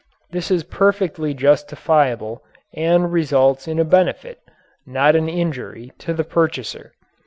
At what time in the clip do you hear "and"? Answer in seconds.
2.73-3.13